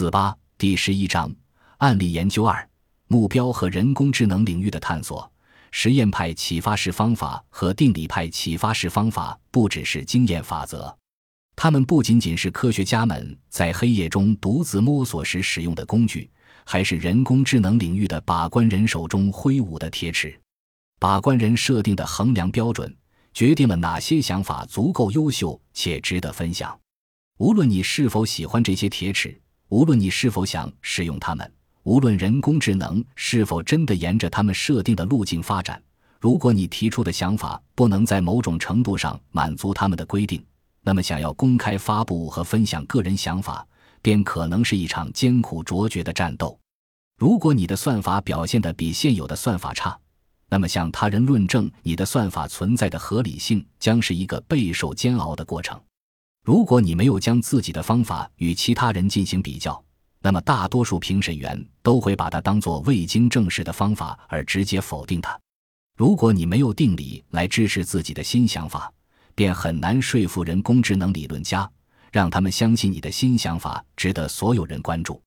[0.00, 1.30] 四八第十一章
[1.76, 2.66] 案例研究二：
[3.08, 5.30] 目标和人工智能领域的探索。
[5.72, 10.96] 实验派启发式方法和定理派启发式方法不只是经验法则，
[11.54, 16.30] 它们不仅仅是科学家们在黑夜中独自摸索时使用的工具，
[16.64, 20.34] 还是人工智能领域的把关人手中挥舞的铁尺。
[20.98, 22.96] 把关人设定的衡量标准，
[23.34, 26.74] 决定了哪些想法足够优秀且值得分享。
[27.36, 29.38] 无论你是否喜欢这些铁尺，
[29.70, 31.52] 无论你是否想使用它们。
[31.84, 35.82] 无论人工智能是否真的沿着他们设定的路径发展，
[36.20, 40.44] 如果你提出的想法不能在某种程度上满足他们的规定，
[40.82, 43.66] 那么想要公开发布和分享个人想法，
[44.02, 46.58] 便可能是一场艰苦卓绝的战斗。
[47.16, 49.98] 如果你的算法表现得比现有的算法差，
[50.50, 55.80] 那么向他人论证你的算法存在的合理性将是一个备受煎熬的过程。
[56.42, 59.82] 如果你没有将自己的方法与其他人进行比较，
[60.22, 65.38] 那么，大多数评审员都会把它当作未经证实的方法而直接否定它。
[65.96, 68.90] 如果你没有定理来支持自己的新想法，
[69.34, 71.70] 便很难说服人工智能理论家，
[72.10, 75.22] 让他们相信你的新想法值得所有人关注。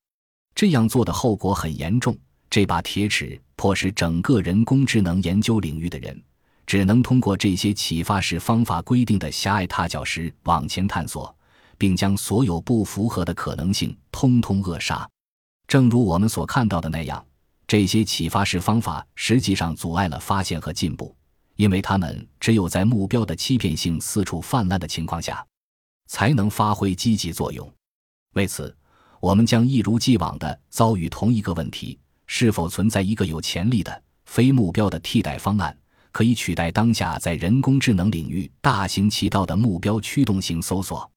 [0.54, 2.16] 这样做的后果很严重。
[2.50, 6.22] 这把铁尺迫使整个人工智能研究领域的人，
[6.66, 11.34] 只能通过这些启发式方法规定的狭隘踏脚石往前探索。
[11.78, 15.08] 并将所有不符合的可能性通通扼杀。
[15.66, 17.24] 正如我们所看到的那样，
[17.66, 21.14] 这些启发式方法实际上阻碍了发现和进步，
[21.56, 25.44] 因为它们只有在目标的欺骗性四处泛滥的情况下，
[26.06, 27.70] 才能发挥积极作用。
[28.34, 28.74] 为此，
[29.20, 35.76] 我们将一如既往地遭遇同一个问题：是否存在一个有潜力的非目标的替代方案，
[36.14, 41.10] 可以取代当下在人工智能领域大行其道的目标驱动性搜索？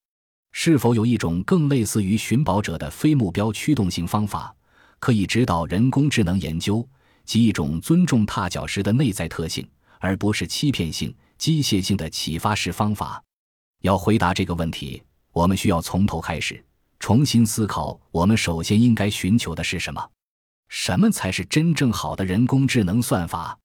[0.54, 4.52] 是否有一种更类似于寻宝者的非目标驱动性方法，
[4.98, 6.84] 可以指导人工智能研究，
[7.26, 13.24] 及一种尊重踏脚石的内在特性，而不是欺骗性、机械性的启发式方法？
[13.84, 16.66] 要回答这个问题，我们需要从头开始，
[17.00, 20.10] 重新思考：我们首先应该寻求的是什么？
[20.70, 23.56] 什么才是真正好的人工智能算法？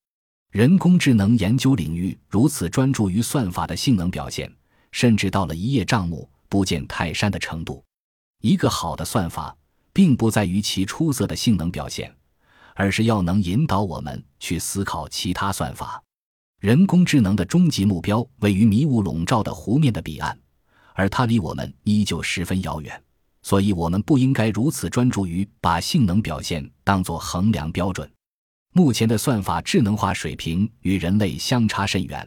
[0.52, 4.54] 人工智能研究领域如此专注于算法的性能表现，
[4.90, 6.28] 甚至到了一叶障目。
[6.46, 7.82] 不见泰山的程度，
[8.42, 9.56] 一个好的算法，
[9.94, 12.14] 并不在于其出色的性能表现，
[12.74, 16.02] 而是要能引导我们去思考其他算法。
[16.60, 20.38] 人工智能的终极目标位于迷雾笼罩的湖面的彼岸，
[20.92, 23.02] 而它离我们依旧十分遥远，
[23.42, 28.06] 所以我们不应该如此专注于把性能表现当作衡量标准。
[28.74, 32.26] 目前的算法智能化水平与人类相差甚远。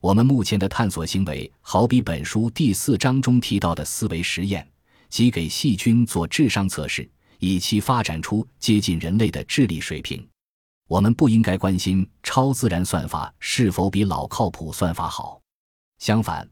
[0.00, 4.66] 我们目前的探索行为，好比本书第四章中提到的思维实验，
[5.10, 7.06] 即给细菌做智商测试，
[7.40, 10.26] 以期发展出接近人类的智力水平。
[10.88, 15.42] 我们不应该关心超自然算法是否比老靠谱算法好，
[15.98, 16.48] 相反，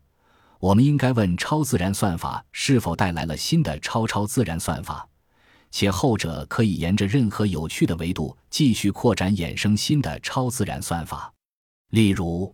[0.58, 5.08] 我们应该问超自然算法是否带来了新的超超自然算法，
[5.70, 11.32] 且后者可以沿着任何有趣的维度继续扩展，衍生新的超自然算法，
[11.90, 12.52] 例如。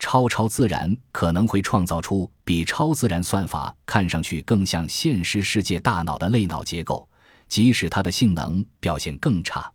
[0.00, 7.08] 超超自然可能会创造出比超自然算法看上去更像现实世界大脑的类脑结构，
[7.48, 9.72] 即使它的性能表现更差。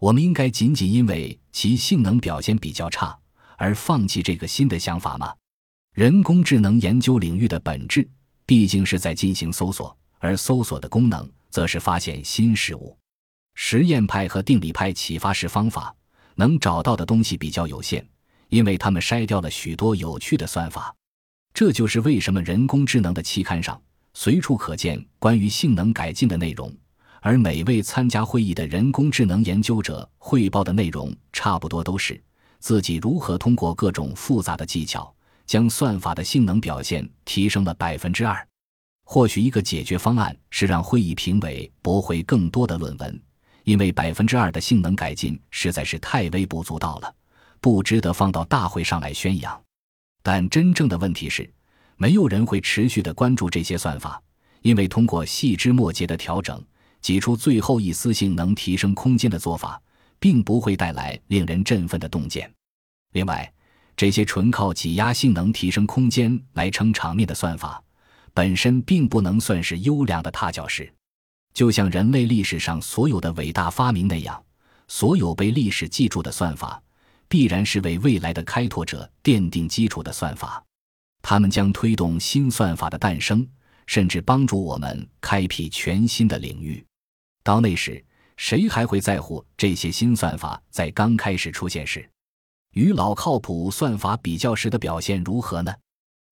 [0.00, 3.16] 我们应该仅仅因为其性能表现比较差
[3.58, 5.32] 而放弃这个新的想法吗？
[5.94, 8.08] 人工智能研究领域的本质
[8.46, 12.96] 毕竟是在进行搜索，而搜索的功能则是发现新事物。
[13.54, 15.94] 实验派和定理派启发式方法
[16.36, 18.06] 能找到的东西比较有限。
[18.50, 20.92] 因为他们筛掉了许多有趣的算法，
[21.54, 23.80] 这就是为什么人工智能的期刊上
[24.12, 26.76] 随处可见关于性能改进的内容，
[27.20, 32.20] 而每位参加会议的人工智能研究者汇报的内容差不多都是
[32.58, 35.14] 自己如何通过各种复杂的技巧
[35.46, 38.44] 将算法的性能表现提升了百分之二。
[39.12, 43.22] 或许一个解决方案是让会议评委驳回更多的论文，
[43.64, 47.12] 因为百分之二的性能改进实在是太微不足道了。
[47.60, 49.60] 不值得放到大会上来宣扬，
[50.22, 51.52] 但真正的问题是，
[51.96, 54.22] 没有人会持续的关注这些算法，
[54.62, 56.64] 因为通过细枝末节的调整，
[57.00, 59.82] 挤出最后一丝性能提升空间的做法，
[60.20, 62.48] 并不会带来令人振奋的洞见。
[63.14, 63.52] 另外，
[63.96, 67.82] 这些纯靠挤压性能提升空间来撑场面的算法，
[68.32, 70.92] 本身并不能算是优良的踏脚石。
[71.52, 74.42] 就像人类历史上所有的伟大发明那样，
[74.88, 76.82] 所有被历史记住的算法。
[77.28, 80.60] 必然是为未来的开拓者奠定基础的算法，
[81.22, 83.46] 他们将推动新算法的诞生，
[83.86, 86.84] 甚至帮助我们开辟全新的领域。
[87.44, 88.04] 到那时，
[88.36, 92.10] 谁还会在乎这些新算法在刚开始出现时，
[92.72, 95.72] 与老靠谱算法比较时的表现如何呢？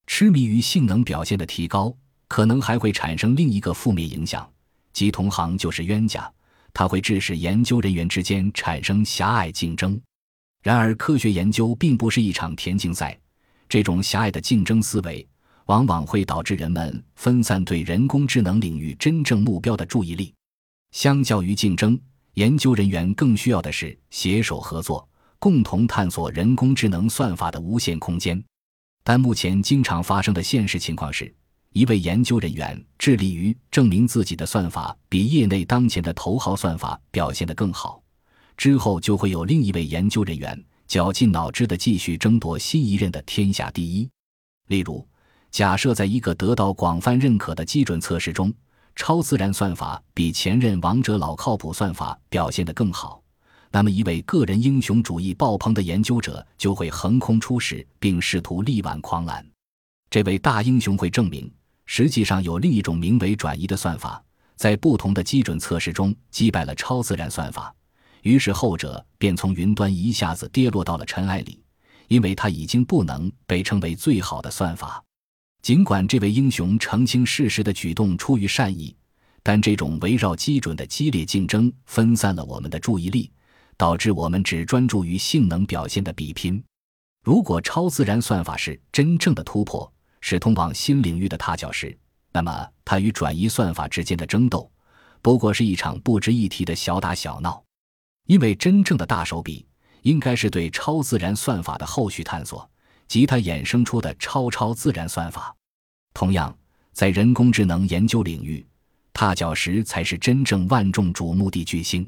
[0.09, 1.95] 痴迷于性能表现的提高，
[2.29, 4.51] 可能还会产生另一个负面影响，
[4.93, 6.29] 即同行就是冤家，
[6.73, 10.01] 它会致使研究人员之间产生狭隘竞争。
[10.63, 13.17] 然而，科学研究并不是一场田径赛，
[13.69, 15.25] 这种狭隘的竞争思维。
[15.67, 20.35] 往往会导致人们分散对人工智能领域真正目标的注意力。
[20.91, 22.01] 相较于竞争，
[22.33, 25.07] 研究人员更需要的是携手合作，
[25.39, 28.43] 共同探索人工智能算法的无限空间。
[29.09, 31.35] 但目前经常发生的现实情况是，
[31.73, 38.03] 一位研究人员致力于证明自己的算法比业内当前的头号算法表现得更好，
[38.55, 44.07] 之后就会有另一位研究人员绞尽脑汁地继续争夺新一任的天下第一。
[44.67, 45.09] 例如，
[45.51, 48.53] 假设在一个得到广泛认可的基准测试中，
[48.95, 53.23] 超自然算法比前任王者老靠谱算法表现得更好，
[53.71, 59.47] 那么一位个人英雄主义爆棚的研究者就会横空出世，并试图力挽狂澜。
[60.11, 61.51] 这位大英雄会证明，
[61.85, 64.23] 实际上有另一种名为转移的算法，
[64.57, 67.75] 在不同的基准测试中击败了超自然算法，
[68.23, 71.61] 于是后者便从云端一下子跌落到了尘埃里，
[72.09, 75.03] 因为它已经不能被称为最好的算法。
[75.61, 78.97] 尽管这位英雄澄清事实的举动出于善意，
[79.43, 83.31] 但这种围绕基准的激烈竞争分散了我们的注意力，
[83.79, 86.63] 导致我们只专注于性能表现的比拼。
[87.25, 89.91] 如果超自然算法是真正的突破，
[90.21, 91.97] 是通往新领域的踏脚石，
[92.33, 94.71] 那么它与转移算法之间的争斗，
[95.23, 97.65] 不过是一场不值一提的小打小闹。
[98.27, 99.67] 因为真正的大手笔，
[100.03, 102.69] 应该是对超自然算法的后续探索。
[103.07, 105.57] 及它衍生出的超超自然算法，
[106.13, 106.55] 同样
[106.93, 108.63] 在人工智能研究领域，
[109.15, 112.07] 踏脚石才是真正万众瞩目的巨星。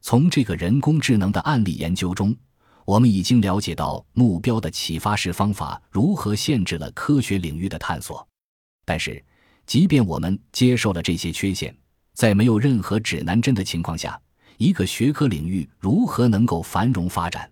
[0.00, 2.34] 从这个人工智能的案例研究中，
[2.84, 8.26] 我们已经了解到目标的启发式方法如何限制了科学领域的探索。
[8.84, 9.22] 但是，
[9.66, 11.76] 即便我们接受了这些缺陷，
[12.14, 14.20] 在没有任何指南针的情况下，
[14.56, 17.50] 一个学科领域如何能够繁荣发展？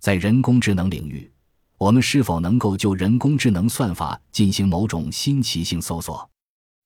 [0.00, 1.30] 在人工智能领域。
[1.76, 6.30] 我们是否能够就人工智能算法进行某种新奇性搜索？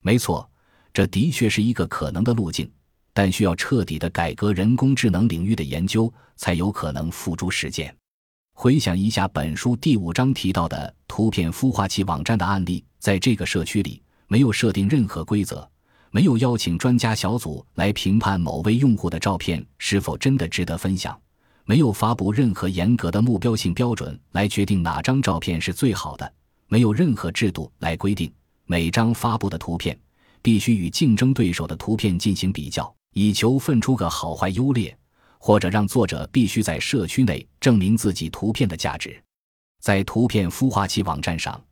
[0.03, 0.49] 没错，
[0.93, 2.71] 这的确是一个可能的路径，
[3.15, 7.97] 但需要彻底的改革人工智能领域的研究，才有可能付诸实践。
[8.53, 15.69] 回想一下本书第五章提到的图片孵化器网站的案例，在这个社区里，没有设定任何规则，
[16.11, 21.19] 没有邀请专家小组来评判某位用户的照片是否真的值得分享。
[21.65, 26.31] 没有发布任何严格的目标性标准来决定哪张照片是最好的，
[26.69, 28.31] 没有任何制度来规定
[28.67, 29.99] 每张发布的图片
[30.43, 34.97] 必须与竞争对手的图片进行比较，以求分出个好坏优劣，
[35.39, 39.23] 或者让作者必须在社区内证明自己图片的价值。
[39.81, 41.63] 在图片孵化器网站上，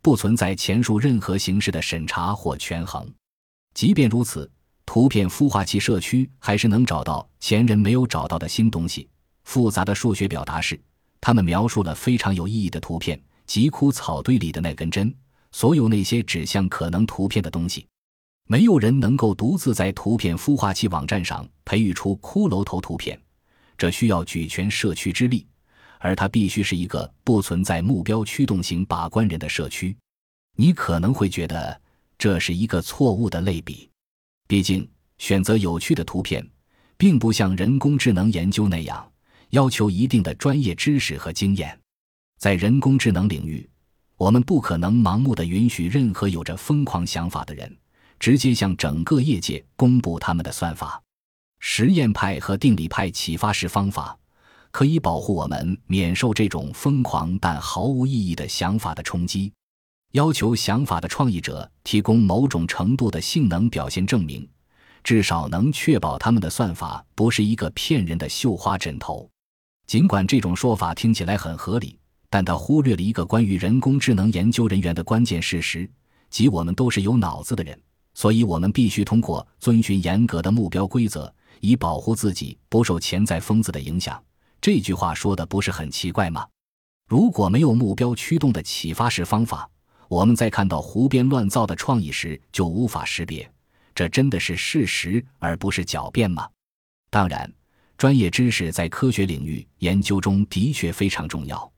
[0.00, 3.06] 不存在前述任何形式的审查或权衡。
[3.74, 4.48] 即便如此，
[4.86, 9.08] 图片孵化器社区还是能找到前人没有找到的新东西。
[9.42, 10.80] 复杂的数学表达式，
[11.20, 15.12] 他们描述了非常有意义的图片，即枯草堆里的那根针，
[15.50, 17.84] 所有那些指向可能图片的东西。
[18.46, 23.18] 没有人能够独自在图片孵化器网站上培育出骷髅头图片，
[23.78, 25.46] 这需要举全社区之力，
[25.98, 29.96] 而它必须是一个不存在目标驱动型把关人的社区。
[30.56, 31.80] 你可能会觉得
[32.18, 33.88] 这是一个错误的类比，
[34.46, 34.86] 毕竟
[35.16, 36.46] 选择有趣的图片，
[36.98, 39.10] 并不像人工智能研究那样。
[39.50, 41.78] 要求一定的专业知识和经验，
[42.38, 43.68] 在人工智能领域，
[44.16, 47.74] 我们不可能盲目的允许任何有着疯狂想法的人
[48.18, 51.00] 直接向整个业界公布他们的算法。
[51.60, 54.18] 实验派和定理派启发式方法
[54.70, 59.52] 可以保护我们免受这种疯狂但毫无意义的想法的冲击。
[60.12, 64.48] 要求想法的创意者提供某种程度的性能表现证明，
[65.02, 69.28] 至少能确保他们的算法不是一个骗人的绣花枕头。
[69.86, 71.98] 尽管这种说法听起来很合理，
[72.30, 75.90] 但他忽略了一个关于人工智能研究人员的关键事实，
[76.30, 77.76] 即我们都是有脑子的人，
[78.14, 84.22] 所以我们必须通过遵循严格的目标规则，以保护自己不受潜在疯子的影响。
[84.60, 86.46] 这句话说的不是很奇怪吗？
[87.08, 89.68] 如果没有目标驱动的启发式方法，
[90.08, 93.50] 我们在看到胡编乱造的创意时就无法识别，
[93.94, 96.48] 这真的是事实而不是狡辩吗？
[97.10, 97.52] 当然。
[97.96, 101.72] 专业知识在科学领域研究中的确非常重要，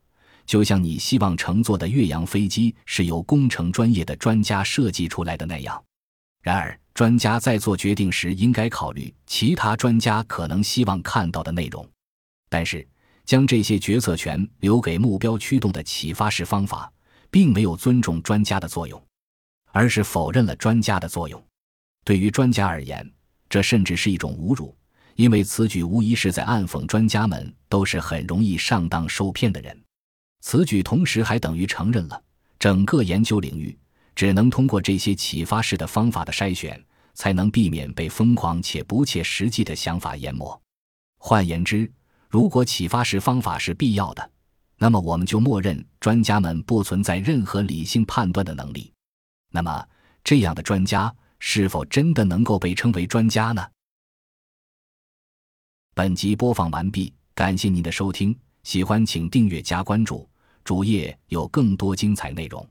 [0.46, 5.80] 就像你希望乘坐的越洋飞机是由工程专业的专家设计出来的那样。
[6.46, 11.84] 然而，专家在做决定时应该考虑其他专家可能希望看到的内容。
[12.48, 12.86] 但是，
[13.24, 16.88] 将这些决策权留给目标驱动的启发式方法，
[17.32, 19.04] 并没有尊重专家的作用，
[19.72, 21.44] 而是否认了专家的作用。
[22.04, 23.04] 对于专家而言，
[23.48, 24.72] 这甚至是一种侮辱，
[25.16, 29.76] 因为此举无疑是在暗讽专家们都是很容易上当受骗的人。
[30.42, 32.22] 此举同时还等于承认了
[32.56, 33.76] 整个研究领域
[34.16, 36.82] 只能通过这些启发式的方法的筛选，
[37.14, 40.60] 才能避免被疯狂且不切实际的想法淹没。
[41.18, 41.88] 换言之，
[42.28, 44.30] 如果启发式方法是必要的，
[44.78, 48.92] 那么我们就默认专家们不存在任何理性判断的能力。
[49.52, 49.86] 那么，
[50.24, 53.66] 这样的专家是否真的能够被称为专家呢？
[55.94, 60.28] 本集播放完毕，感谢您的收听，喜欢请订阅加关注。
[60.64, 62.66] 主页有更多精彩内容。